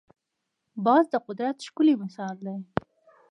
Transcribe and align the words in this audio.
باز 0.85 1.03
د 1.13 1.15
قدرت 1.27 1.57
ښکلی 1.67 1.95
مثال 2.03 2.35
دی 2.45 2.57